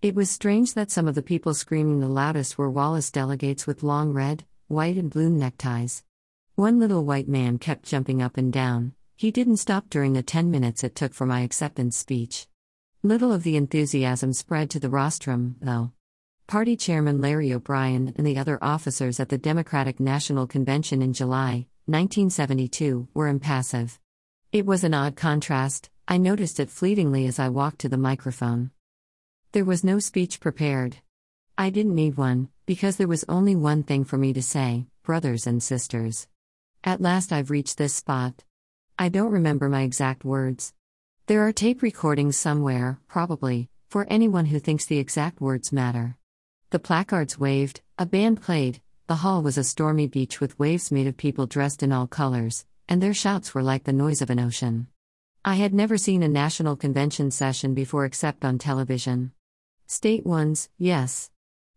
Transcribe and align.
It 0.00 0.14
was 0.14 0.30
strange 0.30 0.74
that 0.74 0.92
some 0.92 1.08
of 1.08 1.16
the 1.16 1.22
people 1.22 1.54
screaming 1.54 1.98
the 1.98 2.06
loudest 2.06 2.56
were 2.56 2.70
Wallace 2.70 3.10
delegates 3.10 3.66
with 3.66 3.82
long 3.82 4.12
red, 4.12 4.44
white, 4.68 4.96
and 4.96 5.10
blue 5.10 5.28
neckties. 5.28 6.04
One 6.54 6.78
little 6.78 7.04
white 7.04 7.26
man 7.26 7.58
kept 7.58 7.82
jumping 7.84 8.22
up 8.22 8.36
and 8.36 8.52
down. 8.52 8.92
He 9.16 9.32
didn't 9.32 9.56
stop 9.56 9.90
during 9.90 10.12
the 10.12 10.22
10 10.22 10.52
minutes 10.52 10.84
it 10.84 10.94
took 10.94 11.14
for 11.14 11.26
my 11.26 11.40
acceptance 11.40 11.96
speech. 11.96 12.46
Little 13.02 13.32
of 13.32 13.42
the 13.42 13.56
enthusiasm 13.56 14.32
spread 14.32 14.70
to 14.70 14.78
the 14.78 14.88
rostrum, 14.88 15.56
though. 15.60 15.90
Party 16.46 16.76
Chairman 16.76 17.20
Larry 17.20 17.52
O'Brien 17.52 18.14
and 18.16 18.24
the 18.24 18.38
other 18.38 18.62
officers 18.62 19.18
at 19.18 19.30
the 19.30 19.36
Democratic 19.36 19.98
National 19.98 20.46
Convention 20.46 21.02
in 21.02 21.12
July 21.12 21.66
1972 21.86 23.08
were 23.14 23.26
impassive. 23.26 23.98
It 24.52 24.64
was 24.64 24.84
an 24.84 24.94
odd 24.94 25.16
contrast, 25.16 25.90
I 26.06 26.18
noticed 26.18 26.60
it 26.60 26.70
fleetingly 26.70 27.26
as 27.26 27.40
I 27.40 27.48
walked 27.48 27.80
to 27.80 27.88
the 27.88 27.98
microphone. 27.98 28.70
There 29.52 29.64
was 29.64 29.82
no 29.82 29.98
speech 29.98 30.40
prepared. 30.40 30.98
I 31.56 31.70
didn't 31.70 31.94
need 31.94 32.18
one, 32.18 32.50
because 32.66 32.98
there 32.98 33.08
was 33.08 33.24
only 33.30 33.56
one 33.56 33.82
thing 33.82 34.04
for 34.04 34.18
me 34.18 34.34
to 34.34 34.42
say 34.42 34.86
brothers 35.02 35.46
and 35.46 35.62
sisters. 35.62 36.28
At 36.84 37.00
last 37.00 37.32
I've 37.32 37.50
reached 37.50 37.78
this 37.78 37.94
spot. 37.94 38.44
I 38.98 39.08
don't 39.08 39.32
remember 39.32 39.70
my 39.70 39.82
exact 39.82 40.22
words. 40.22 40.74
There 41.28 41.46
are 41.48 41.52
tape 41.52 41.80
recordings 41.80 42.36
somewhere, 42.36 43.00
probably, 43.08 43.70
for 43.88 44.06
anyone 44.10 44.44
who 44.46 44.58
thinks 44.58 44.84
the 44.84 44.98
exact 44.98 45.40
words 45.40 45.72
matter. 45.72 46.18
The 46.68 46.78
placards 46.78 47.38
waved, 47.38 47.80
a 47.96 48.04
band 48.04 48.42
played, 48.42 48.82
the 49.06 49.16
hall 49.16 49.42
was 49.42 49.56
a 49.56 49.64
stormy 49.64 50.08
beach 50.08 50.42
with 50.42 50.58
waves 50.58 50.92
made 50.92 51.06
of 51.06 51.16
people 51.16 51.46
dressed 51.46 51.82
in 51.82 51.90
all 51.90 52.06
colors, 52.06 52.66
and 52.86 53.02
their 53.02 53.14
shouts 53.14 53.54
were 53.54 53.62
like 53.62 53.84
the 53.84 53.94
noise 53.94 54.20
of 54.20 54.28
an 54.28 54.40
ocean. 54.40 54.88
I 55.42 55.54
had 55.54 55.72
never 55.72 55.96
seen 55.96 56.22
a 56.22 56.28
national 56.28 56.76
convention 56.76 57.30
session 57.30 57.72
before 57.72 58.04
except 58.04 58.44
on 58.44 58.58
television. 58.58 59.32
State 59.90 60.26
ones, 60.26 60.68
yes. 60.76 61.30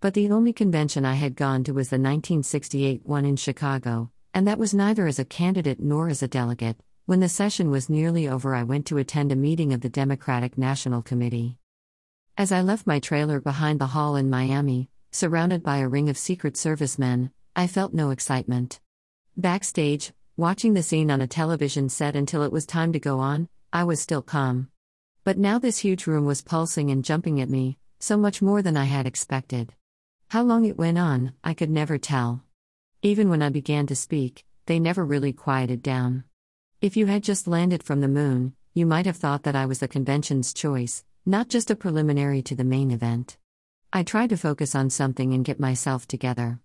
But 0.00 0.14
the 0.14 0.30
only 0.30 0.52
convention 0.52 1.04
I 1.04 1.14
had 1.14 1.34
gone 1.34 1.64
to 1.64 1.72
was 1.72 1.88
the 1.88 1.96
1968 1.96 3.04
one 3.04 3.24
in 3.24 3.34
Chicago, 3.34 4.12
and 4.32 4.46
that 4.46 4.60
was 4.60 4.72
neither 4.72 5.08
as 5.08 5.18
a 5.18 5.24
candidate 5.24 5.80
nor 5.80 6.08
as 6.08 6.22
a 6.22 6.28
delegate. 6.28 6.76
When 7.06 7.18
the 7.18 7.28
session 7.28 7.68
was 7.68 7.90
nearly 7.90 8.28
over, 8.28 8.54
I 8.54 8.62
went 8.62 8.86
to 8.86 8.98
attend 8.98 9.32
a 9.32 9.36
meeting 9.36 9.72
of 9.72 9.80
the 9.80 9.88
Democratic 9.88 10.56
National 10.56 11.02
Committee. 11.02 11.58
As 12.38 12.52
I 12.52 12.60
left 12.60 12.86
my 12.86 13.00
trailer 13.00 13.40
behind 13.40 13.80
the 13.80 13.88
hall 13.88 14.14
in 14.14 14.30
Miami, 14.30 14.88
surrounded 15.10 15.64
by 15.64 15.78
a 15.78 15.88
ring 15.88 16.08
of 16.08 16.16
Secret 16.16 16.56
Service 16.56 17.00
men, 17.00 17.32
I 17.56 17.66
felt 17.66 17.92
no 17.92 18.10
excitement. 18.10 18.78
Backstage, 19.36 20.12
watching 20.36 20.74
the 20.74 20.84
scene 20.84 21.10
on 21.10 21.20
a 21.20 21.26
television 21.26 21.88
set 21.88 22.14
until 22.14 22.44
it 22.44 22.52
was 22.52 22.66
time 22.66 22.92
to 22.92 23.00
go 23.00 23.18
on, 23.18 23.48
I 23.72 23.82
was 23.82 23.98
still 23.98 24.22
calm. 24.22 24.68
But 25.24 25.38
now 25.38 25.58
this 25.58 25.78
huge 25.78 26.06
room 26.06 26.24
was 26.24 26.40
pulsing 26.40 26.92
and 26.92 27.04
jumping 27.04 27.40
at 27.40 27.50
me, 27.50 27.78
so 28.06 28.16
much 28.16 28.40
more 28.40 28.62
than 28.62 28.76
I 28.76 28.84
had 28.84 29.04
expected. 29.04 29.72
How 30.28 30.44
long 30.44 30.64
it 30.64 30.78
went 30.78 30.96
on, 30.96 31.32
I 31.42 31.54
could 31.54 31.70
never 31.70 31.98
tell. 31.98 32.44
Even 33.02 33.28
when 33.28 33.42
I 33.42 33.48
began 33.48 33.88
to 33.88 33.96
speak, 33.96 34.44
they 34.66 34.78
never 34.78 35.04
really 35.04 35.32
quieted 35.32 35.82
down. 35.82 36.22
If 36.80 36.96
you 36.96 37.06
had 37.06 37.24
just 37.24 37.48
landed 37.48 37.82
from 37.82 38.00
the 38.00 38.06
moon, 38.06 38.54
you 38.74 38.86
might 38.86 39.06
have 39.06 39.16
thought 39.16 39.42
that 39.42 39.56
I 39.56 39.66
was 39.66 39.80
the 39.80 39.88
convention's 39.88 40.54
choice, 40.54 41.04
not 41.24 41.48
just 41.48 41.68
a 41.68 41.74
preliminary 41.74 42.42
to 42.42 42.54
the 42.54 42.62
main 42.62 42.92
event. 42.92 43.38
I 43.92 44.04
tried 44.04 44.30
to 44.30 44.36
focus 44.36 44.76
on 44.76 44.88
something 44.90 45.34
and 45.34 45.44
get 45.44 45.58
myself 45.58 46.06
together. 46.06 46.60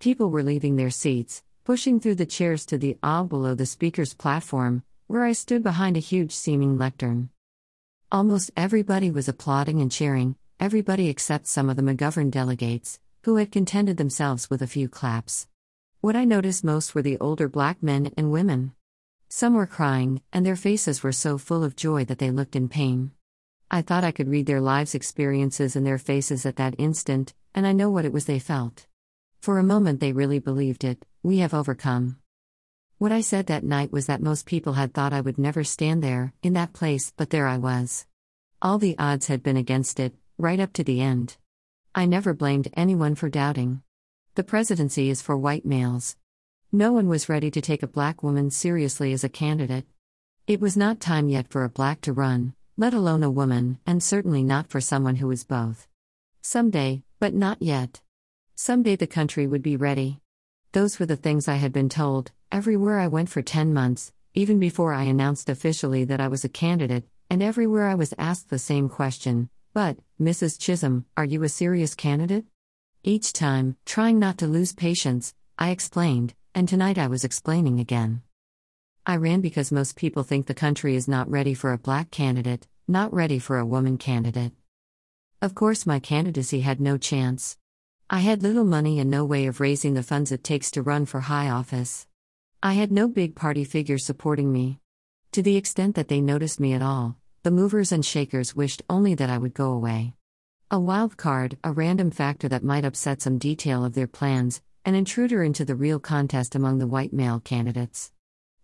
People 0.00 0.28
were 0.28 0.42
leaving 0.42 0.74
their 0.74 0.90
seats, 0.90 1.44
pushing 1.62 2.00
through 2.00 2.16
the 2.16 2.26
chairs 2.26 2.66
to 2.66 2.78
the 2.78 2.98
aisle 3.00 3.26
below 3.26 3.54
the 3.54 3.64
speaker's 3.64 4.14
platform, 4.14 4.82
where 5.06 5.22
I 5.22 5.34
stood 5.34 5.62
behind 5.62 5.96
a 5.96 6.00
huge 6.00 6.32
seeming 6.32 6.78
lectern. 6.78 7.30
Almost 8.10 8.50
everybody 8.56 9.12
was 9.12 9.28
applauding 9.28 9.80
and 9.80 9.92
cheering, 9.92 10.34
everybody 10.60 11.08
except 11.08 11.46
some 11.46 11.70
of 11.70 11.76
the 11.76 11.82
McGovern 11.82 12.30
delegates, 12.30 13.00
who 13.22 13.36
had 13.36 13.50
contented 13.50 13.96
themselves 13.96 14.50
with 14.50 14.60
a 14.60 14.66
few 14.66 14.90
claps. 14.90 15.48
What 16.02 16.14
I 16.14 16.26
noticed 16.26 16.62
most 16.62 16.94
were 16.94 17.00
the 17.00 17.16
older 17.18 17.48
black 17.48 17.82
men 17.82 18.12
and 18.14 18.30
women. 18.30 18.74
Some 19.30 19.54
were 19.54 19.66
crying, 19.66 20.20
and 20.34 20.44
their 20.44 20.56
faces 20.56 21.02
were 21.02 21.12
so 21.12 21.38
full 21.38 21.64
of 21.64 21.76
joy 21.76 22.04
that 22.04 22.18
they 22.18 22.30
looked 22.30 22.54
in 22.54 22.68
pain. 22.68 23.12
I 23.70 23.80
thought 23.80 24.04
I 24.04 24.12
could 24.12 24.28
read 24.28 24.44
their 24.44 24.60
lives' 24.60 24.94
experiences 24.94 25.76
in 25.76 25.84
their 25.84 25.96
faces 25.96 26.44
at 26.44 26.56
that 26.56 26.74
instant, 26.76 27.32
and 27.54 27.66
I 27.66 27.72
know 27.72 27.88
what 27.90 28.04
it 28.04 28.12
was 28.12 28.26
they 28.26 28.38
felt. 28.38 28.86
For 29.40 29.58
a 29.58 29.62
moment, 29.62 30.00
they 30.00 30.12
really 30.12 30.40
believed 30.40 30.84
it 30.84 31.06
we 31.22 31.38
have 31.38 31.54
overcome. 31.54 32.18
What 32.98 33.12
I 33.12 33.22
said 33.22 33.46
that 33.46 33.64
night 33.64 33.92
was 33.92 34.06
that 34.06 34.22
most 34.22 34.44
people 34.44 34.74
had 34.74 34.92
thought 34.92 35.14
I 35.14 35.22
would 35.22 35.38
never 35.38 35.64
stand 35.64 36.02
there, 36.02 36.34
in 36.42 36.52
that 36.52 36.74
place, 36.74 37.14
but 37.16 37.30
there 37.30 37.46
I 37.46 37.56
was. 37.56 38.04
All 38.60 38.76
the 38.76 38.98
odds 38.98 39.28
had 39.28 39.42
been 39.42 39.56
against 39.56 39.98
it, 39.98 40.14
right 40.40 40.60
up 40.60 40.72
to 40.74 40.84
the 40.84 41.00
end. 41.00 41.36
I 41.94 42.06
never 42.06 42.32
blamed 42.32 42.68
anyone 42.74 43.14
for 43.14 43.28
doubting. 43.28 43.82
The 44.36 44.44
presidency 44.44 45.10
is 45.10 45.20
for 45.20 45.36
white 45.36 45.66
males. 45.66 46.16
No 46.72 46.92
one 46.92 47.08
was 47.08 47.28
ready 47.28 47.50
to 47.50 47.60
take 47.60 47.82
a 47.82 47.88
black 47.88 48.22
woman 48.22 48.50
seriously 48.50 49.12
as 49.12 49.24
a 49.24 49.28
candidate. 49.28 49.86
It 50.46 50.60
was 50.60 50.76
not 50.76 51.00
time 51.00 51.28
yet 51.28 51.48
for 51.48 51.64
a 51.64 51.68
black 51.68 52.00
to 52.02 52.12
run, 52.12 52.54
let 52.76 52.94
alone 52.94 53.22
a 53.22 53.30
woman, 53.30 53.78
and 53.86 54.02
certainly 54.02 54.42
not 54.42 54.70
for 54.70 54.80
someone 54.80 55.16
who 55.16 55.26
was 55.26 55.44
both. 55.44 55.88
Someday, 56.40 57.02
but 57.18 57.34
not 57.34 57.60
yet. 57.60 58.00
Someday 58.54 58.96
the 58.96 59.06
country 59.06 59.46
would 59.46 59.62
be 59.62 59.76
ready. 59.76 60.20
Those 60.72 60.98
were 60.98 61.06
the 61.06 61.16
things 61.16 61.48
I 61.48 61.56
had 61.56 61.72
been 61.72 61.88
told, 61.88 62.30
everywhere 62.50 63.00
I 63.00 63.08
went 63.08 63.28
for 63.28 63.42
10 63.42 63.74
months, 63.74 64.12
even 64.34 64.58
before 64.58 64.94
I 64.94 65.02
announced 65.02 65.50
officially 65.50 66.04
that 66.04 66.20
I 66.20 66.28
was 66.28 66.44
a 66.44 66.48
candidate, 66.48 67.04
and 67.28 67.42
everywhere 67.42 67.88
I 67.88 67.94
was 67.94 68.14
asked 68.16 68.48
the 68.48 68.58
same 68.58 68.88
question 68.88 69.50
But, 69.72 69.98
Mrs. 70.20 70.58
Chisholm, 70.58 71.04
are 71.16 71.24
you 71.24 71.44
a 71.44 71.48
serious 71.48 71.94
candidate? 71.94 72.44
Each 73.04 73.32
time, 73.32 73.76
trying 73.86 74.18
not 74.18 74.36
to 74.38 74.48
lose 74.48 74.72
patience, 74.72 75.32
I 75.56 75.70
explained, 75.70 76.34
and 76.56 76.68
tonight 76.68 76.98
I 76.98 77.06
was 77.06 77.22
explaining 77.22 77.78
again. 77.78 78.22
I 79.06 79.14
ran 79.14 79.40
because 79.40 79.70
most 79.70 79.94
people 79.94 80.24
think 80.24 80.46
the 80.46 80.54
country 80.54 80.96
is 80.96 81.06
not 81.06 81.30
ready 81.30 81.54
for 81.54 81.72
a 81.72 81.78
black 81.78 82.10
candidate, 82.10 82.66
not 82.88 83.14
ready 83.14 83.38
for 83.38 83.58
a 83.58 83.66
woman 83.66 83.96
candidate. 83.96 84.52
Of 85.40 85.54
course, 85.54 85.86
my 85.86 86.00
candidacy 86.00 86.62
had 86.62 86.80
no 86.80 86.98
chance. 86.98 87.56
I 88.10 88.20
had 88.20 88.42
little 88.42 88.64
money 88.64 88.98
and 88.98 89.08
no 89.08 89.24
way 89.24 89.46
of 89.46 89.60
raising 89.60 89.94
the 89.94 90.02
funds 90.02 90.32
it 90.32 90.42
takes 90.42 90.72
to 90.72 90.82
run 90.82 91.06
for 91.06 91.20
high 91.20 91.48
office. 91.48 92.08
I 92.60 92.72
had 92.72 92.90
no 92.90 93.06
big 93.06 93.36
party 93.36 93.62
figures 93.62 94.04
supporting 94.04 94.52
me. 94.52 94.80
To 95.30 95.42
the 95.42 95.56
extent 95.56 95.94
that 95.94 96.08
they 96.08 96.20
noticed 96.20 96.58
me 96.58 96.72
at 96.72 96.82
all, 96.82 97.19
the 97.42 97.50
movers 97.50 97.90
and 97.90 98.04
shakers 98.04 98.54
wished 98.54 98.82
only 98.90 99.14
that 99.14 99.30
I 99.30 99.38
would 99.38 99.54
go 99.54 99.72
away. 99.72 100.14
A 100.70 100.78
wild 100.78 101.16
card, 101.16 101.56
a 101.64 101.72
random 101.72 102.10
factor 102.10 102.48
that 102.48 102.62
might 102.62 102.84
upset 102.84 103.22
some 103.22 103.38
detail 103.38 103.82
of 103.82 103.94
their 103.94 104.06
plans, 104.06 104.60
an 104.84 104.94
intruder 104.94 105.42
into 105.42 105.64
the 105.64 105.74
real 105.74 105.98
contest 105.98 106.54
among 106.54 106.78
the 106.78 106.86
white 106.86 107.14
male 107.14 107.40
candidates. 107.40 108.12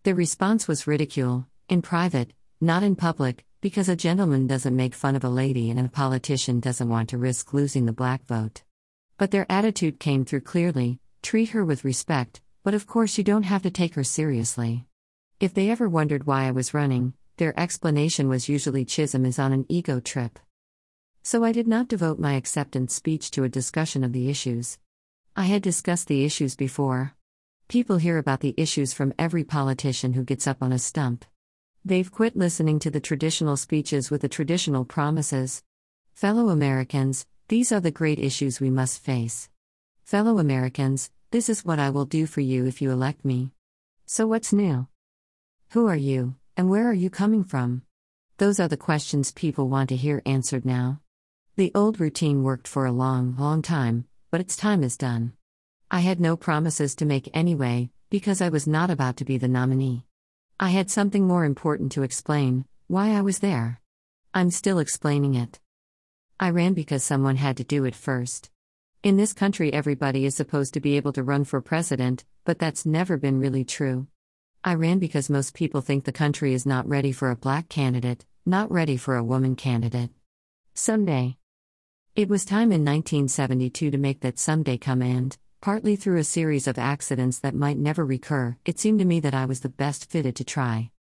Their 0.03 0.15
response 0.15 0.69
was 0.69 0.87
ridicule, 0.87 1.47
in 1.71 1.81
private, 1.81 2.33
not 2.61 2.83
in 2.83 2.97
public, 2.97 3.47
because 3.63 3.89
a 3.89 3.97
gentleman 3.97 4.47
doesn't 4.47 4.77
make 4.77 4.95
fun 4.95 5.17
of 5.17 5.25
a 5.25 5.29
lady 5.29 5.71
and 5.71 5.81
a 5.81 5.89
politician 5.89 6.61
doesn't 6.61 6.89
want 6.89 7.09
to 7.09 7.19
risk 7.19 7.55
losing 7.55 7.87
the 7.87 7.93
black 7.93 8.27
vote. 8.27 8.63
But 9.17 9.31
their 9.31 9.51
attitude 9.51 9.99
came 9.99 10.25
through 10.27 10.43
clearly 10.43 11.01
treat 11.23 11.49
her 11.49 11.65
with 11.65 11.85
respect, 11.85 12.43
but 12.63 12.75
of 12.75 12.87
course, 12.87 13.17
you 13.17 13.25
don't 13.25 13.45
have 13.45 13.63
to 13.63 13.71
take 13.71 13.95
her 13.95 14.05
seriously. 14.05 14.85
If 15.41 15.55
they 15.55 15.71
ever 15.71 15.89
wondered 15.89 16.27
why 16.27 16.45
I 16.45 16.51
was 16.51 16.75
running, 16.75 17.15
their 17.37 17.59
explanation 17.59 18.29
was 18.29 18.49
usually 18.49 18.85
Chisholm 18.85 19.27
is 19.27 19.39
on 19.39 19.53
an 19.53 19.67
ego 19.69 20.01
trip. 20.01 20.39
So 21.23 21.45
I 21.45 21.53
did 21.53 21.67
not 21.67 21.89
devote 21.89 22.19
my 22.19 22.35
acceptance 22.35 22.95
speech 22.95 23.31
to 23.33 23.45
a 23.45 23.49
discussion 23.49 24.05
of 24.05 24.13
the 24.13 24.31
issues. 24.31 24.79
I 25.35 25.45
had 25.45 25.61
discussed 25.61 26.09
the 26.09 26.25
issues 26.25 26.57
before. 26.57 27.15
People 27.69 27.99
hear 27.99 28.17
about 28.17 28.41
the 28.41 28.55
issues 28.57 28.93
from 28.93 29.13
every 29.19 29.45
politician 29.45 30.13
who 30.13 30.25
gets 30.25 30.47
up 30.47 30.63
on 30.63 30.73
a 30.73 30.79
stump. 30.79 31.25
They've 31.85 32.11
quit 32.11 32.37
listening 32.37 32.79
to 32.81 32.91
the 32.91 33.01
traditional 33.01 33.57
speeches 33.57 34.11
with 34.11 34.23
the 34.23 34.29
traditional 34.29 34.85
promises. 34.85 35.63
Fellow 36.15 36.49
Americans, 36.49 37.27
these 37.49 37.71
are 37.71 37.81
the 37.81 37.91
great 37.91 38.19
issues 38.19 38.61
we 38.61 38.71
must 38.71 39.03
face. 39.03 39.51
Fellow 40.05 40.39
Americans, 40.39 41.11
this 41.33 41.49
is 41.49 41.65
what 41.65 41.79
I 41.79 41.91
will 41.91 42.07
do 42.07 42.27
for 42.27 42.41
you 42.41 42.67
if 42.67 42.81
you 42.81 42.91
elect 42.91 43.25
me. 43.25 43.51
So, 44.07 44.27
what's 44.27 44.53
new? 44.53 44.87
Who 45.71 45.87
are 45.89 45.97
you, 45.97 46.37
and 46.57 46.71
where 46.71 46.89
are 46.89 46.95
you 46.95 47.11
coming 47.11 47.45
from? 47.45 47.83
Those 48.39 48.59
are 48.59 48.69
the 48.69 48.77
questions 48.77 49.31
people 49.33 49.69
want 49.69 49.91
to 49.91 49.97
hear 49.97 50.23
answered 50.25 50.65
now. 50.65 51.01
The 51.57 51.73
old 51.75 52.01
routine 52.01 52.43
worked 52.43 52.67
for 52.67 52.87
a 52.87 52.93
long, 52.93 53.37
long 53.39 53.63
time, 53.63 54.07
but 54.31 54.41
its 54.41 54.57
time 54.57 54.83
is 54.83 54.97
done. 54.97 55.33
I 55.91 56.01
had 56.01 56.21
no 56.21 56.37
promises 56.37 56.95
to 56.97 57.05
make 57.05 57.31
anyway, 57.35 57.91
because 58.11 58.41
I 58.41 58.49
was 58.49 58.67
not 58.67 58.91
about 58.91 59.17
to 59.19 59.25
be 59.25 59.39
the 59.39 59.49
nominee. 59.49 60.05
I 60.59 60.71
had 60.71 60.91
something 60.91 61.27
more 61.27 61.45
important 61.45 61.93
to 61.93 62.03
explain 62.03 62.65
why 62.87 63.11
I 63.11 63.21
was 63.21 63.41
there. 63.41 63.81
I'm 64.33 64.51
still 64.51 64.79
explaining 64.79 65.35
it. 65.35 65.61
I 66.41 66.51
ran 66.51 66.75
because 66.75 67.03
someone 67.03 67.37
had 67.37 67.57
to 67.59 67.65
do 67.65 67.85
it 67.85 67.95
first. 67.95 68.51
In 69.03 69.17
this 69.17 69.33
country, 69.33 69.73
everybody 69.73 70.25
is 70.25 70.35
supposed 70.35 70.75
to 70.75 70.81
be 70.81 70.97
able 70.97 71.13
to 71.13 71.23
run 71.23 71.45
for 71.45 71.61
president, 71.61 72.25
but 72.45 72.59
that's 72.59 72.87
never 72.87 73.17
been 73.17 73.41
really 73.41 73.65
true. 73.65 74.07
I 74.67 74.75
ran 74.75 74.99
because 74.99 75.31
most 75.31 75.55
people 75.55 75.81
think 75.81 76.03
the 76.05 76.11
country 76.11 76.53
is 76.53 76.67
not 76.67 76.89
ready 76.89 77.13
for 77.13 77.31
a 77.31 77.37
black 77.37 77.69
candidate, 77.69 78.27
not 78.45 78.69
ready 78.69 78.97
for 78.97 79.15
a 79.15 79.23
woman 79.23 79.55
candidate. 79.55 80.11
Someday. 80.75 81.37
It 82.17 82.29
was 82.29 82.45
time 82.45 82.73
in 82.73 82.85
1972 82.85 83.93
to 83.93 83.97
make 83.97 84.23
that 84.23 84.41
someday 84.41 84.77
come 84.77 85.03
and, 85.03 85.39
partly 85.61 85.95
through 85.95 86.19
a 86.19 86.25
series 86.25 86.67
of 86.67 86.81
accidents 86.81 87.39
that 87.39 87.55
might 87.55 87.79
never 87.79 88.05
recur, 88.05 88.57
it 88.65 88.81
seemed 88.81 88.99
to 88.99 89.05
me 89.05 89.21
that 89.21 89.35
I 89.35 89.45
was 89.45 89.61
the 89.61 89.69
best 89.69 90.11
fitted 90.11 90.35
to 90.35 90.43
try. 90.43 90.91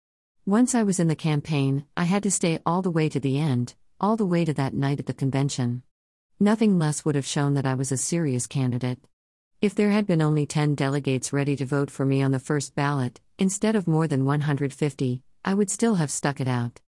Once 0.46 0.72
I 0.72 0.84
was 0.84 1.00
in 1.00 1.08
the 1.08 1.16
campaign, 1.16 1.86
I 1.96 2.04
had 2.04 2.22
to 2.22 2.30
stay 2.30 2.60
all 2.64 2.82
the 2.82 2.90
way 2.92 3.08
to 3.08 3.18
the 3.18 3.36
end, 3.36 3.74
all 4.00 4.16
the 4.16 4.24
way 4.24 4.44
to 4.44 4.54
that 4.54 4.74
night 4.74 5.00
at 5.00 5.06
the 5.06 5.12
convention. 5.12 5.82
Nothing 6.38 6.78
less 6.78 7.04
would 7.04 7.16
have 7.16 7.26
shown 7.26 7.54
that 7.54 7.66
I 7.66 7.74
was 7.74 7.90
a 7.90 7.96
serious 7.96 8.46
candidate. 8.46 9.00
If 9.60 9.74
there 9.74 9.90
had 9.90 10.06
been 10.06 10.22
only 10.22 10.46
10 10.46 10.76
delegates 10.76 11.32
ready 11.32 11.56
to 11.56 11.66
vote 11.66 11.90
for 11.90 12.06
me 12.06 12.22
on 12.22 12.30
the 12.30 12.38
first 12.38 12.76
ballot, 12.76 13.20
instead 13.38 13.76
of 13.76 13.86
more 13.86 14.06
than 14.06 14.24
150, 14.24 15.22
I 15.44 15.54
would 15.54 15.70
still 15.70 15.96
have 15.96 16.10
stuck 16.10 16.40
it 16.40 16.48
out. 16.48 16.80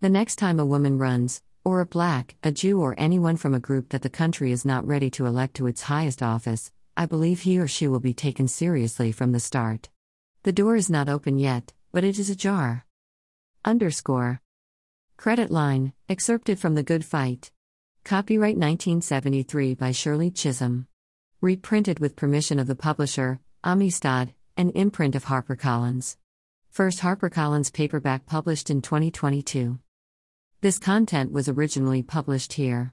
The 0.00 0.08
next 0.08 0.36
time 0.36 0.58
a 0.58 0.66
woman 0.66 0.98
runs, 0.98 1.42
or 1.64 1.80
a 1.80 1.86
black, 1.86 2.36
a 2.42 2.50
Jew, 2.50 2.80
or 2.80 2.94
anyone 2.98 3.36
from 3.36 3.54
a 3.54 3.60
group 3.60 3.90
that 3.90 4.02
the 4.02 4.10
country 4.10 4.52
is 4.52 4.64
not 4.64 4.86
ready 4.86 5.10
to 5.10 5.26
elect 5.26 5.54
to 5.54 5.66
its 5.66 5.82
highest 5.82 6.22
office, 6.22 6.72
I 6.96 7.06
believe 7.06 7.40
he 7.40 7.58
or 7.58 7.68
she 7.68 7.88
will 7.88 8.00
be 8.00 8.14
taken 8.14 8.48
seriously 8.48 9.12
from 9.12 9.32
the 9.32 9.40
start. 9.40 9.88
The 10.42 10.52
door 10.52 10.76
is 10.76 10.90
not 10.90 11.08
open 11.08 11.38
yet, 11.38 11.72
but 11.92 12.04
it 12.04 12.18
is 12.18 12.30
ajar. 12.30 12.84
Underscore. 13.64 14.40
Credit 15.16 15.50
line, 15.50 15.92
excerpted 16.08 16.58
from 16.58 16.74
The 16.74 16.82
Good 16.82 17.04
Fight. 17.04 17.50
Copyright 18.04 18.56
1973 18.56 19.74
by 19.74 19.92
Shirley 19.92 20.30
Chisholm 20.30 20.88
reprinted 21.42 21.98
with 21.98 22.14
permission 22.14 22.60
of 22.60 22.68
the 22.68 22.76
publisher, 22.76 23.40
Amistad, 23.64 24.32
an 24.62 24.70
imprint 24.70 25.16
of 25.16 25.24
HarperCollins. 25.24 26.16
First 26.70 27.00
HarperCollins 27.00 27.72
paperback 27.72 28.26
published 28.26 28.70
in 28.70 28.80
2022. 28.80 29.80
This 30.60 30.78
content 30.78 31.32
was 31.32 31.48
originally 31.48 32.04
published 32.04 32.52
here. 32.52 32.90